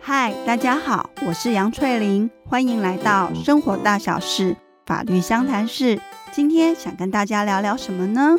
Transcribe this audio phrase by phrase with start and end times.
[0.00, 4.56] 嗨，大家好，我是杨翠玲，欢迎来到生活大小事
[4.86, 6.00] 法律相谈室。
[6.32, 8.36] 今天想跟大家聊聊什么呢？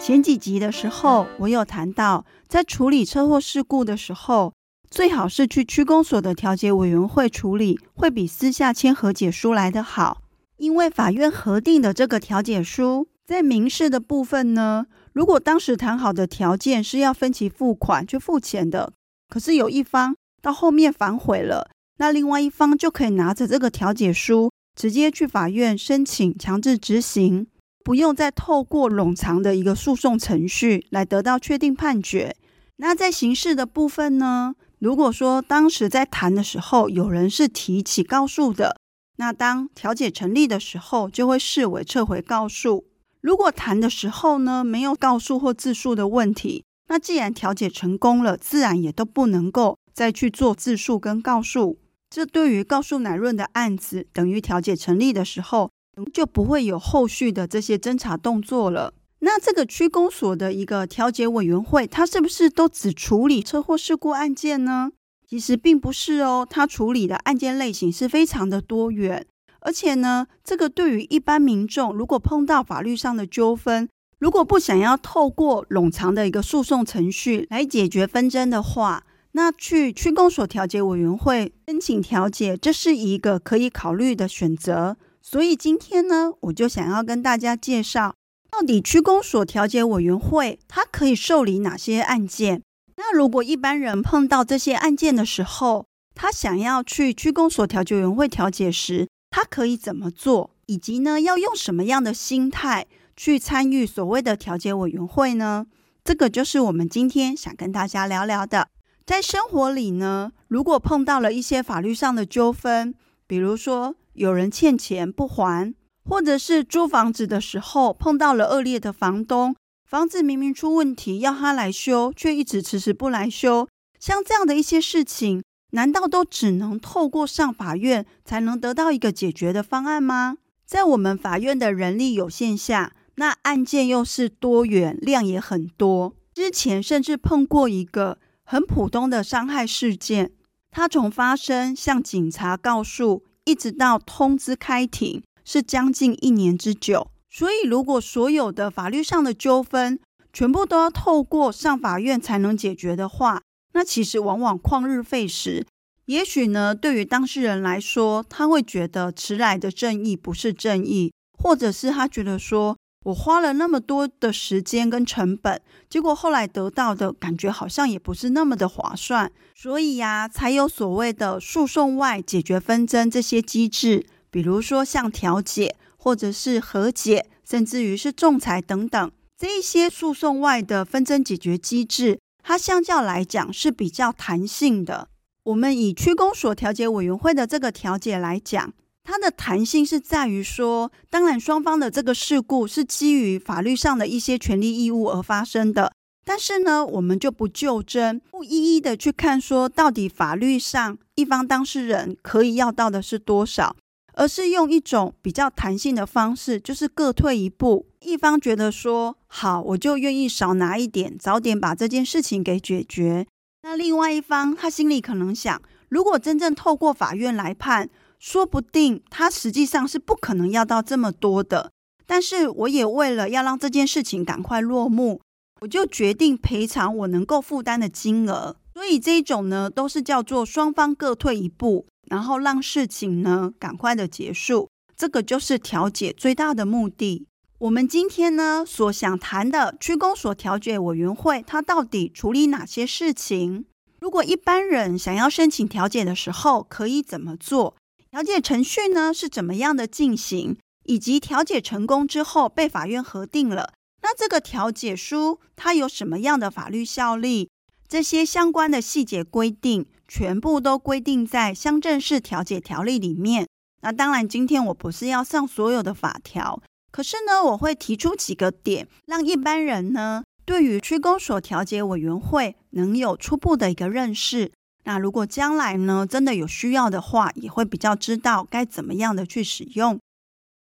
[0.00, 4.54] 前几集的时候，我有谈到，在处理车祸事故的时候，
[4.90, 10.22] 最好是去区公所的调解委员会处理，会比私下签和解书来得好。
[10.58, 18.92] 因为法院核定的这个调解书，在民事的部分呢，如果当时谈好的条件是要分期付款去付钱的，
[19.28, 27.46] 可是有一方到后面反悔了，那另外一方就可以拿着这个调解书，直接去法院申请强制执行，
[27.84, 32.34] 不用再透过冗长的一个诉讼程序来得到确定判决。
[32.78, 38.76] 那在刑事的部分呢，如果说当时在谈的时候有人是提起告诉的，
[39.18, 42.86] 那当调解成立的时候，就会视为撤回告诉。
[43.20, 51.78] 如果谈的时候呢，没有告诉或自诉的问题，那既然调解成功了，自然也都不能够再去做自诉跟告诉。
[52.08, 55.70] 这对于告诉乃润的案子，等于调解成立的时候，
[56.14, 58.94] 就不会有后续的这些侦查动作了。
[59.18, 64.92] 那这个区公所的一个调解委员会，它是不是都只处理车祸事故案件呢？
[65.28, 69.26] 其实并不是哦，它处理的案件类型是非常的多元。
[69.60, 73.88] 而且呢，这个对于一般民众，如果碰到法律上的纠纷，
[74.18, 84.96] 如果不想要透过冗长的一个诉讼程序来解决纷争的话，那去区公所调解委员会申请调解，这是一个可以考虑的选择。
[85.20, 88.14] 所以今天呢，我就想要跟大家介绍，
[88.50, 92.62] 到底区公所调解委员会它可以受理哪些案件？
[92.98, 95.86] 那如果一般人碰到这些案件的时候，
[96.16, 105.66] 他想要去区公所调解委员会调解时，他可以怎么做，以及呢，要用什么样的心态去参与所谓的调解委员会呢？
[106.02, 108.68] 这个就是我们今天想跟大家聊聊的。
[109.06, 112.92] 在生活里呢，如果碰到了一些法律上的纠纷，
[113.28, 115.72] 比如说有人欠钱不还，
[116.04, 119.54] 或者是租房子的时候碰到了恶劣的房东，
[119.88, 123.66] 房子明明出问题要他来修，却一直迟迟不来修，
[123.98, 125.42] 像这样的一些事情。
[125.70, 130.36] 难道都只能透过上法院才能得到一个解决的方案吗？
[130.66, 136.14] 在我们法院的人力有限下，那案件又是多元，量也很多。
[136.34, 140.32] 之前甚至碰过一个很普通的伤害事件，
[140.70, 147.10] 它从发生向警察告诉，一直到通知开庭，是将近一年之久。
[147.38, 150.00] 所以，如果所有的法律上的纠纷
[150.32, 153.42] 全部都要透过上法院才能解决的话，
[153.74, 155.64] 那其实往往旷日费时，
[156.06, 182.18] 也许呢，对于当事人来说，他会觉得迟来的正义不是正义，或者是他觉得说，我花了那么多的时间跟成本，结果后来得到的感觉好像也不是那么的划算，所以呀，才有所谓的诉讼外解决纷争这些机制，比如说像调解，或者是和解，甚至于是仲裁等等，这一些诉讼外的纷争解决机制。
[182.42, 185.08] 它相较来讲是比较弹性的。
[185.42, 188.72] 我们以区公所调解委员会的这个调解来讲，
[189.04, 195.92] 它的弹性是在于说，当然双方的这个事故是基于法律上的一些权利义务而发生的，
[196.24, 203.76] 但是呢，我们就不就真，不一一的去看说到底法律上一方当事人可以要到的是多少。
[204.18, 207.86] 而是用一种比较弹性的方式，就是各退一步。
[208.00, 213.28] 一方觉得说好，我就愿意少拿一点，早点把这件事情给解决。
[213.62, 221.70] 那另外一方，他心里可能想，如果真正透过法院来判，说不定他实际上是不可能要到这么多的。
[222.04, 225.20] 但是我也为了要让这件事情赶快落幕，
[225.60, 228.56] 我就决定赔偿我能够负担的金额。
[228.74, 231.86] 所以这一种呢，都是叫做双方各退一步。
[232.10, 237.26] 然后让事情呢赶快的结束，这个就是调解最大的目的。
[237.58, 243.64] 我们今天呢所想谈的区公所调解委员会，它到底处理哪些事情？
[244.00, 247.76] 如果一般人想要申请调解的时候，可以怎么做？
[248.10, 250.56] 调解程序呢是怎么样的进行？
[250.84, 257.50] 以及调解成功之后被法院核定了，那这个调解书它有什么样的法律效力？
[257.86, 259.84] 这些相关的细节规定。
[260.08, 263.46] 全部都规定在乡镇市调解条例里面。
[263.82, 266.60] 那当然，今天我不是要上所有的法条，
[266.90, 274.50] 可是呢，我会提出几个点，让一般人呢对于区公所调解委员会能有初步的一个认识。
[274.84, 280.00] 那如果将来呢真的有需要的话，也会比较知道该怎么样的去使用。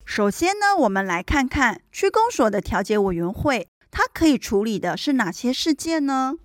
[0.04, 6.36] 首先呢，我们来看看区公所的调解委员会，它可以处理的是哪些事件呢？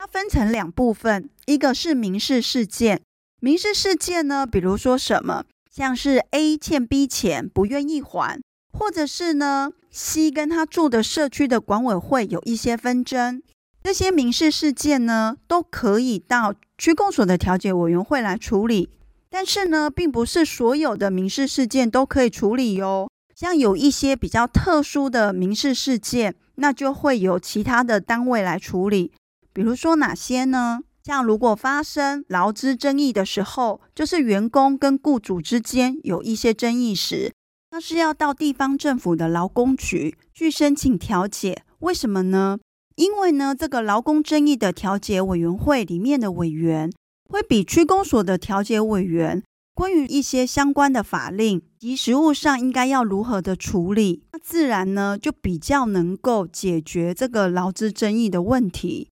[0.00, 3.02] 它分成两部分，一个是民事事件。
[3.38, 8.40] 民事事件呢，比如说什么，像是 A 欠 B 钱不愿意还，
[8.72, 13.42] 或者是呢 C 跟他住的社区的管委会有一些纷争，
[13.82, 18.88] 这些民事事件呢，都可以到区公所的调解委员会来处理。
[19.28, 23.06] 但是呢，并不是所有的民事事件都可以处理哟。
[23.36, 29.12] 像有一些比较特殊的民事事件，那就会由其他的单位来处理。
[29.60, 30.80] 比如说哪些呢？
[31.04, 37.34] 像如果发生劳资争议的时候，就是员工跟雇主之间有一些争议时，
[37.70, 41.62] 那是要到地方政府的劳工局去申请调解。
[41.80, 42.58] 为什么呢？
[42.96, 46.90] 因为呢，这个劳工争议的调解委员会里面的委员，
[47.28, 49.42] 会比区公所的调解委员
[49.74, 59.08] 关于一些相关的法令及实务上应该要如何的处理，那自然呢就比较能够解决这个劳资争议的问题。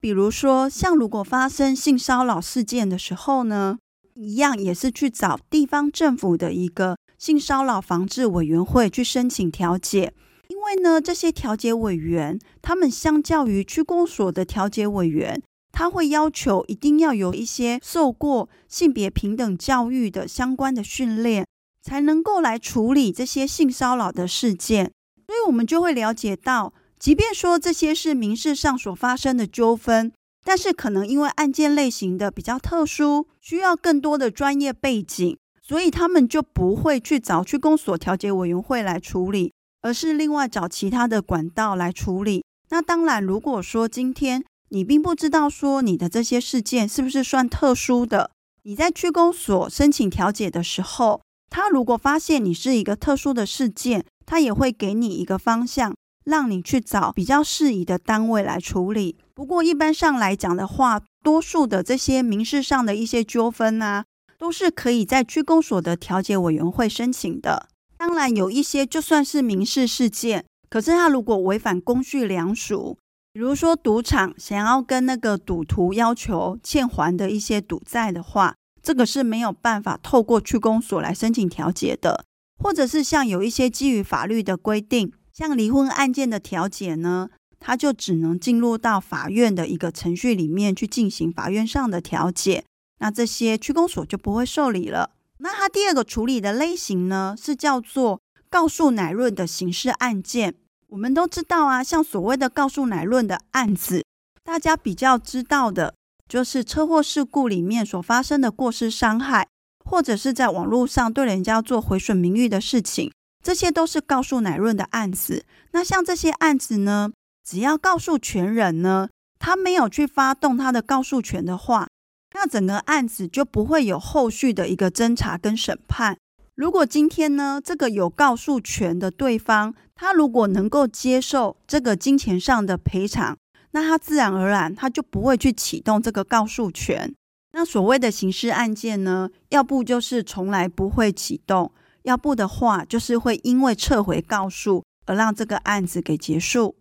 [0.00, 3.78] 比如说，像如果发生性骚扰事件的时候呢，
[4.14, 10.12] 一样也是去找地方政府的一个性骚扰防治委员会去申请调解，
[10.48, 15.42] 因为呢这些调解委员他们相较于区公所的调解委员。
[15.70, 21.46] 他会要求一定要有一些受过性别平等教育的相关的训练，
[21.82, 24.90] 才能够来处理这些性骚扰的事件。
[25.26, 30.12] 所以，我们就会了解到，即便说这些是民事上所发生的纠纷，
[30.44, 39.52] 但是可能因为案件类型的比较特殊，需要更多的专业背景，所以他们就不会去找区公所调解委员会来处理，
[39.82, 42.44] 而是另外找其他的管道来处理。
[42.70, 48.32] 那当然，如果说今天，你并不知道说你的这些事件是不是算特殊的。
[48.64, 55.94] 你在区公所申请调解的时候，他如果发现你是一个特殊的事件，他也会给你一个方向，
[56.28, 59.16] 让你去找比较适宜的单位来处理。
[59.34, 64.04] 不过一般上来讲的话，多数的这些民事上的一些纠纷啊，
[64.38, 67.68] 都是可以在区公所的调解委员会申请的。
[67.96, 72.98] 当然有一些就算是民事事件，可是他如果违反公序良俗。
[73.32, 82.24] 比如说，赌场想要跟那个赌徒要求欠还的一些赌债的话，这个是没有办法透过区公所来申请调解的。
[82.60, 87.30] 或者是像有一些基于法律的规定，像离婚案件的调解呢，
[87.60, 92.64] 它就只能进入到法院的一个程序里面去进行法院上的调解，
[92.98, 95.12] 那这些区公所就不会受理了。
[95.38, 98.20] 那它第二个处理的类型呢，是叫做
[98.50, 100.56] 告诉乃论的刑事案件。
[100.88, 104.04] 我们都知道啊，像所谓的告诉乃论的案子，
[104.42, 105.94] 大家比较知道的
[106.28, 109.46] 就是车祸事故里面所发生的过失伤害，
[109.84, 113.12] 或者是在网络上对人家做毁损名誉的事情，
[113.42, 115.44] 这些都是告诉乃润的案子。
[115.72, 117.10] 那像这些案子呢，
[117.44, 119.08] 只要告诉权人呢，
[119.38, 121.88] 他没有去发动他的告诉权的话，
[122.34, 126.16] 那整个案子就不会有后续的一个侦查跟审判。
[126.54, 133.36] 如果今天呢，这个有告诉权的对方，他如果能够接受这个金钱上的赔偿，
[133.70, 137.14] 那他自然而然他就不会去启动这个告诉权。
[137.52, 141.72] 那所谓的刑事案件呢，要不就是从来不会启动，
[142.08, 146.76] 要不的话就是会因为撤回告诉而让这个案子给结束。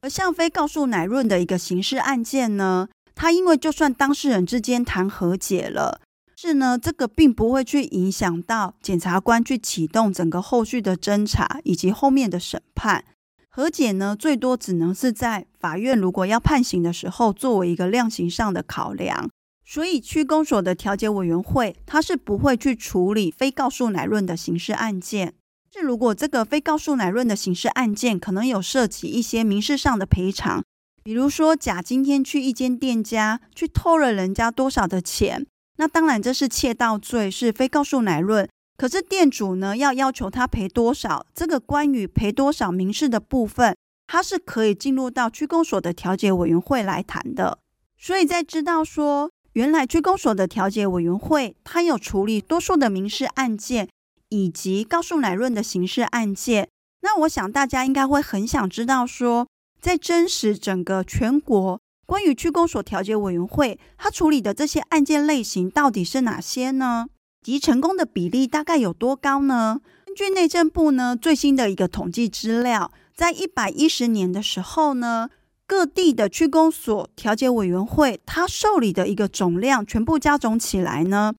[0.00, 6.00] 而向飞告诉乃润的一个刑事案件呢，他因为就算当事人之间谈和解了。
[6.36, 13.04] 是呢，这个并不会去影响到检察官去启动整个后续的侦查以及后面的审判。
[13.48, 19.30] 和解呢，最多只能是在法院如果要判刑的时候，作为一个量刑上的考量。
[19.64, 25.34] 所以区公所的调解委员会，它是不会去处理非告诉乃论的刑事案件。
[25.72, 30.62] 是如果这个非告诉乃论的刑事案件可能有涉及一些民事上的赔偿，
[31.02, 35.46] 比如说甲今天去一间店家去偷了人家多少的钱。
[35.76, 38.46] 那当然，这是窃盗罪，是非告诉乃论。
[38.76, 41.24] 可是店主呢，要要求他赔多少？
[41.34, 43.74] 这个关于赔多少民事的部分，
[44.06, 47.58] 他是可以进入到区公所的调解委员会来谈的。
[47.96, 53.88] 所以在知道说，原来区公所的调解委员会，他有处理多数的民事案件，
[54.30, 56.68] 以及告诉乃论的刑事案件。
[57.02, 59.46] 那我想大家应该会很想知道说，
[59.80, 61.80] 在真实整个全国。
[62.06, 67.06] 关于区公所调解委员会，他处理的这些案件类型到底是哪些呢？
[67.42, 69.80] 及成功的比例大概有多高呢？
[70.06, 75.28] 根据内政部呢最新的一个统计资料，在一百一十年的时候呢，
[75.66, 81.34] 各地的区公所调解委员会，它受理的一个总量全部加总起来呢，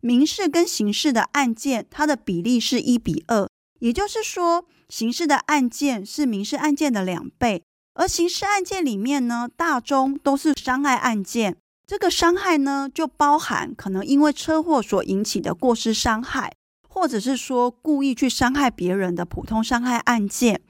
[0.00, 3.48] 民事跟刑事的案件，它的比例是一比二，
[3.80, 7.62] 也就是说，刑事的案件是民事案件的两倍，
[7.94, 11.56] 而刑事案件里面呢，大中都是伤害案件。
[11.86, 16.52] 这个伤害呢，就包含可能因为车祸所引起的过失伤害，
[16.86, 20.60] 或者是说故意去伤害别人的普通伤害案件。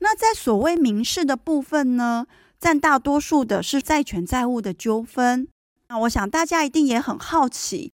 [0.00, 2.26] 那在所谓民事的部分呢，
[2.60, 5.48] 占大多数的是债权债务的纠纷。
[5.88, 7.92] 那我想大家一定也很好奇，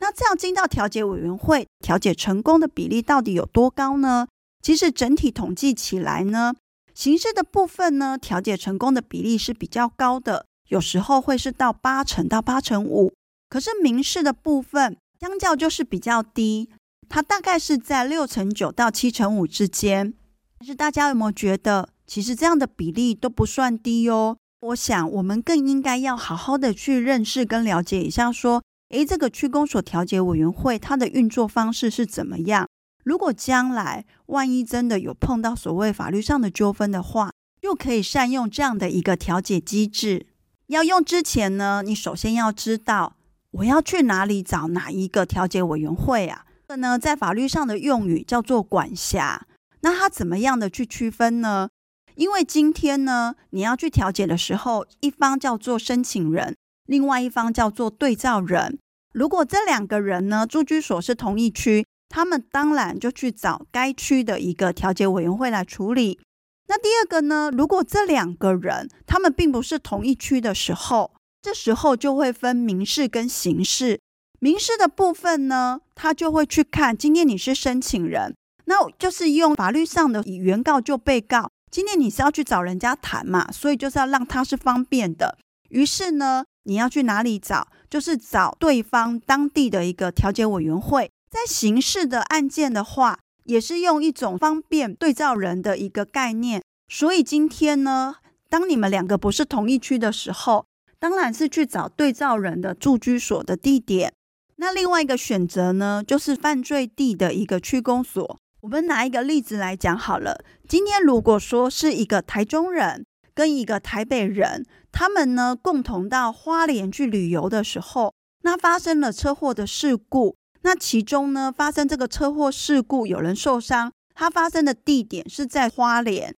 [0.00, 4.26] 那这样进到调解委员会，调解成功的比例到底有多高呢？
[4.62, 6.54] 其实整体统计起来呢，
[6.92, 13.12] 刑事的部分呢，调解成功的比例是比较高的，有时候会是到八成到八成五。
[13.48, 16.68] 可是民事的部分相较就是比较低，
[17.08, 20.14] 它大概是在六成九到七成五之间。
[20.58, 24.36] 但是大家有没有觉得，其实这样的比例都不算低哦？
[24.60, 32.66] 我想我们更应该要好好的去认识跟了解一下，说，诶，这个区公所调解委员会它的运作方式是怎么样？
[33.04, 40.26] 如果将来万一真的有碰到所谓法律上的纠纷的话，又可以善用这样的一个调解机制。
[40.68, 43.16] 要用之前呢，你首先要知道
[43.52, 46.46] 我要去哪里找哪一个调解委员会啊？
[46.66, 49.46] 这呢，在法律上的用语叫做管辖。
[49.82, 51.68] 那它怎么样的去区分呢？
[52.16, 56.56] 因为今天呢，你要去调解的时候，一方叫做申请人，
[56.86, 58.78] 另外一方叫做对照人。
[59.14, 61.86] 如果这两个人呢，住居所是同一区。
[62.08, 66.20] 他们当然就去找该区的一个调解委员会来处理。
[66.68, 73.98] 那第二个呢，如果这两个人他们并不是同一区的时候，这时候就会分民事跟刑事。
[74.38, 81.50] 民事的部分呢，他就会去看今天你是申请人，那就是用法律上的以原告就被告。
[81.70, 85.36] 今天你是要去找人家谈嘛，所以就是要让他是方便的。
[85.68, 87.68] 于是呢，你要去哪里找？
[87.90, 91.10] 就是找对方当地的一个调解委员会。
[91.30, 96.62] 在刑事的案件的话，也是用一种方便对照人的一个概念。
[96.88, 98.16] 所以今天呢，
[98.48, 100.66] 当你们两个不是同一区的时候，
[100.98, 104.12] 当然是去找对照人的住居所的地点。
[104.56, 108.38] 那另外一个选择呢，就是犯罪地的一个区公所。
[108.66, 110.44] 我们拿一个例子来讲好了。
[110.66, 120.34] 今天如果说是一个台中人跟一个台北人，他们呢共同到花莲去旅游的时候，那发生了车祸的事故。
[120.62, 126.34] 那其中呢，发生这个车祸事故，有人受伤，它发生的地点是在花莲。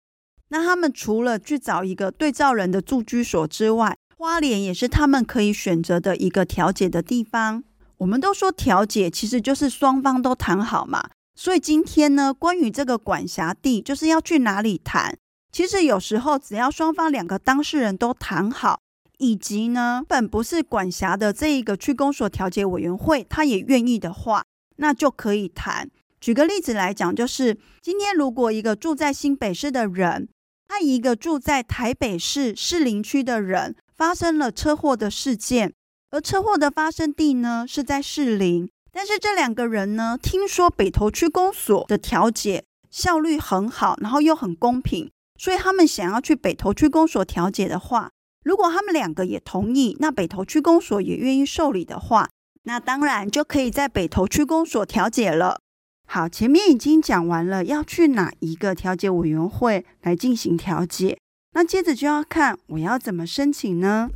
[0.49, 7.63] 那他们除了去找一个对照人的住居所之外，花莲也是他们可以选择的一个调解的地方。
[7.99, 15.17] 我们都说调解其实就是双方都谈好嘛，所以今天呢，关于这个管辖地，就是要去哪里谈，
[15.53, 18.81] 其实有时候只要双方两个当事人都谈好。
[19.19, 24.45] 以及呢，本不是管辖的这一个区公所调解委员会，他也愿意的话，
[24.77, 25.89] 那就可以谈。
[26.21, 30.29] 举个例子来讲，就是今天如果一个住在新北市的人，
[30.69, 35.73] 他一个住在台北市士林区的人发生了车祸的事件，
[36.11, 48.09] 而车祸的发生地呢是在士林，但是这两个人呢，听说北投区公所的调解效率很好，然后又很公平，所以他们想要去北投区公所调解的话。
[48.43, 52.31] 如果他们两个也同意，那北投区公所也愿意受理的话，
[52.63, 55.61] 那当然就可以在北投区公所调解了。
[56.07, 61.19] 好，前面已经讲完了要去哪一个调解委员会来进行调解，
[61.53, 64.09] 那接着就要看我要怎么申请呢？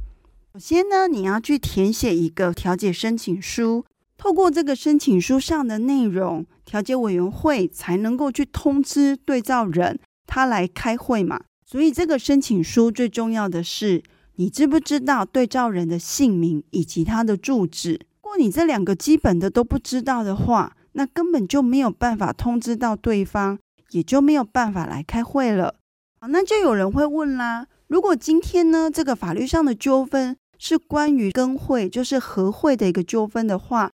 [0.55, 3.85] 首先呢，你要去填写一个调解申请书，
[4.23, 11.41] 透过这个申请书上的内容，调解委员会才能够去通知对照人他来开会嘛。
[11.65, 14.03] 所以这个申请书最重要的是。
[14.37, 18.01] 你知不知道对照人的姓名以及他的住址？
[18.23, 23.59] 如果你这两个基本的都不知道的话，那根本就没有办法通知到对方，
[23.91, 25.75] 也就没有办法来开会了。
[26.23, 33.91] 好，那就有人会问啦：如果今天呢，这个法律上的纠纷是关于跟会，就是和会的一个纠纷的话，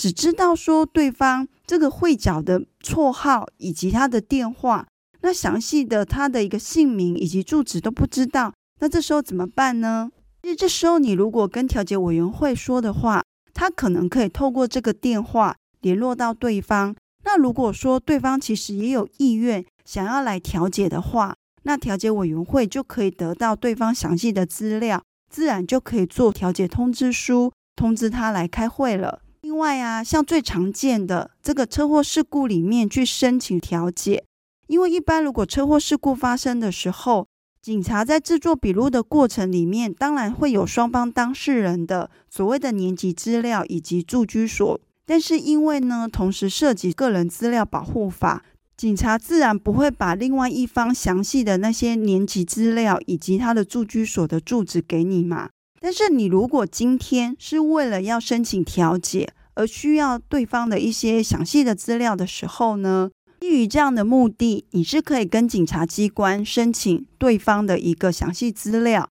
[0.00, 4.86] 只知道说对方这个会角的绰号以及他的电话，
[5.20, 8.54] 那详细的他的一个姓名以及住址都不知道。
[8.78, 10.10] 那这时候怎么办呢？
[10.42, 16.96] 其实这时候你如果跟调解委员会说的话，他可能可以透过这个电话联络到对方。
[17.24, 29.20] 那如果说对方其实也有意愿想要来调解的话，那调解委员会就可以得到对方详细的资料，自然就可以做调解通知书，通知他来开会了。
[29.50, 34.22] 另外啊，像最常见的这个车祸事故里面去申请调解，
[34.68, 37.26] 因为一般如果车祸事故发生的时候，
[37.60, 48.44] 警察在制作笔录的过程里面，当然会有双方当事人的所谓的年级资料以及住居所，但是因为呢，同时涉及个人资料保护法，
[48.76, 55.50] 警察自然不会把另外一方详细的那些年级资料以及他的住居所的住址给你嘛。
[55.80, 69.06] 但是你如果今天是为了要申请调解而需要对方的一些详细的资料的时候呢，基于这样的目的，你是可以跟警察机关申请对方的一个详细资料，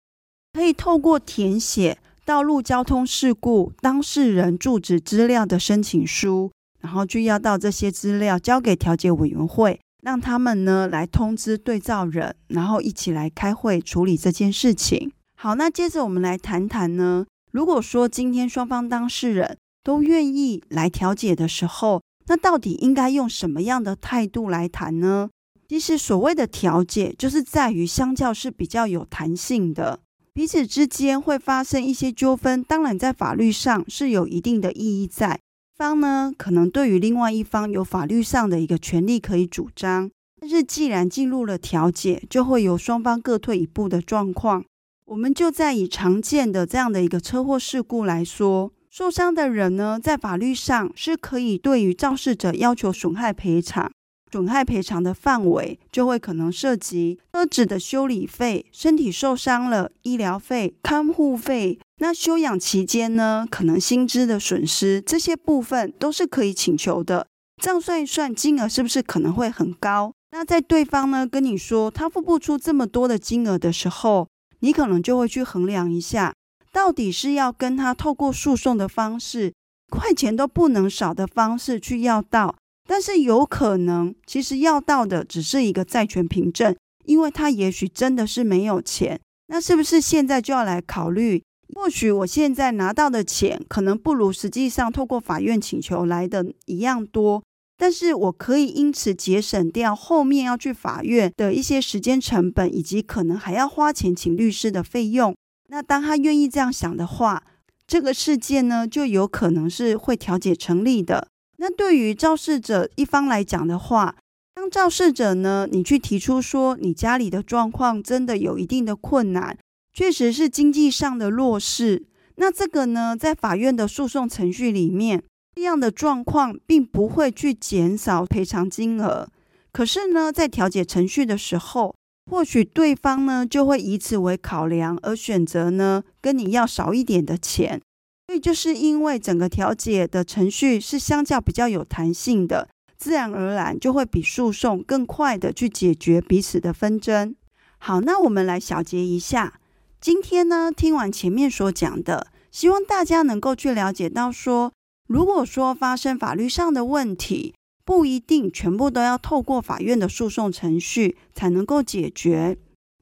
[0.53, 6.51] 可以透过填写道路交通事故当事人住址资料的申请书。
[6.81, 15.11] 然后就要到这些资料交给调解委员会，让他们呢来通知对照人，然后一起来开会处理这件事情。
[15.35, 25.29] 好，那接着我们来谈谈呢，如果说今天双方当事人都愿意来调解的时候，那到底应该用什么样的态度来谈呢？
[25.67, 29.99] 其实所谓的调解，就是在于相较是比较有弹性的，
[30.33, 35.39] 彼此之间会发生一些纠纷，当然在法律上是有一定的意义在。
[35.75, 40.09] 方呢，可能对于另外一方有法律上的一个权利可以主张，
[40.41, 44.65] 但是既然进入了调解，就会有双方各退一步的状况。
[45.05, 53.91] 我们就在以常见的这样的一个车祸事故来说，受伤的人呢，在法律上是可以对于肇事者要求损害赔偿。
[54.31, 61.79] 损害赔偿的范围就会可能涉及车子的修理费、身体受伤了医疗费、看护费。
[61.97, 67.25] 那休养期间呢，可能薪资的损失，这些部分都是可以请求的。
[67.61, 70.13] 这样算一算，金额是不是可能会很高？
[70.31, 74.27] 那在对方呢跟你说他付不出这么多的金额的时候，
[74.59, 76.35] 你可能就会去衡量一下，
[76.71, 79.53] 到底是要跟他透过诉讼的方式，
[79.89, 82.55] 块钱都不能少的方式去要到。
[82.87, 89.19] 但是有可能，其实要到的只是一个债权凭证，因为他也许真的是没有钱。
[89.47, 91.43] 那是不是现在就要来考虑？
[91.75, 97.43] 或许我现在拿到的钱可能不如实际上透过法院请求来的一样多，
[97.77, 105.35] 但是我可以因此节省掉后面要去法院的一些时间成本，以及可能还要花钱请律师的费用。
[105.69, 107.43] 那当他愿意这样想的话，
[107.87, 111.27] 这个事件呢，就有可能是会调解成立的。
[111.57, 114.15] 那对于肇事者一方来讲的话，
[114.53, 119.57] 当肇事者呢，你去提出说你家里的状况真的有一定的困难，
[119.93, 122.05] 确实是经济上的弱势。
[122.35, 125.23] 那这个呢，在法院的诉讼程序里面，
[125.55, 129.29] 这样的状况并不会去减少赔偿金额。
[129.71, 131.95] 可是呢，在调解程序的时候，
[132.29, 137.81] 或许对方呢就会以此为考量，而选择呢跟你要少一点的钱。
[138.27, 147.35] 所以就是因为整个调解的程序是相较比较有弹性的，自然而然就会比诉讼更快的去解决彼此的纷争。
[147.79, 149.59] 好，那我们来小结一下，
[149.99, 154.71] 今天呢听完前面所讲的，希望大家能够去了解到说，
[155.07, 157.55] 如果说发生法律上的问题，
[157.89, 162.55] 不一定全部都要透过法院的诉讼程序才能够解决。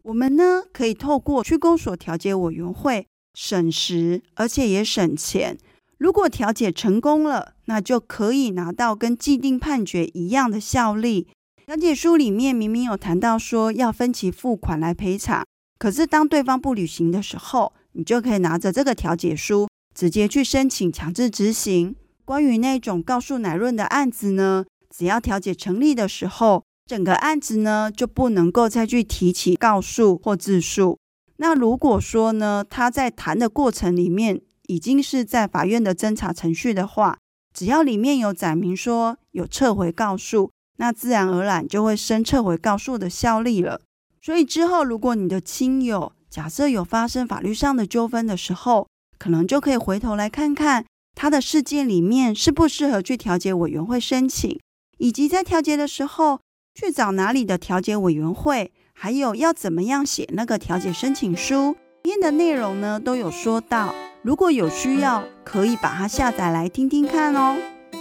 [0.03, 3.05] 我们呢可以透过区公所调解委员会。
[3.33, 5.57] 省时，而且也省钱。
[5.97, 11.27] 如果调解成功了，那就可以拿到跟既定判决一样的效力。
[11.65, 15.45] 调解书里面明明有谈到说要分期付款来赔偿，
[15.77, 21.93] 可是当对方不履行的时候，你就可以拿着这个调解书直接去申请强制执行。
[22.23, 24.65] 关于那种告诉乃润的案子呢，
[24.97, 30.97] 只要调解成立的时候，整个案子呢就不能够再去提起告诉或自诉。
[31.35, 37.19] 那如果说呢，他在谈的过程里面已经是在法院的侦查程序的话，
[37.53, 43.79] 只要里面有载明说有撤回告诉，那自然而然就会生撤回告诉的效力了。
[44.19, 48.87] 所以之后如果你的亲友假设有发生法律上的纠纷的时候，
[49.19, 50.83] 可能就可以回头来看看
[51.13, 54.59] 他的事件里面适不适合去调解委员会申请，
[54.97, 56.39] 以及在调解的时候
[56.73, 58.71] 去找哪里的调解委员会。
[58.99, 63.93] 还有要怎么样写那个调解申请书，里面的内容呢都有说到。
[64.23, 67.55] 如果有需要，可以把它下载来听听看哦。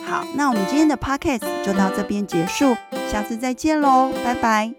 [0.06, 2.74] 好，那我们今天的 podcast 就到这边结束，
[3.12, 4.74] 下次再见喽，拜拜。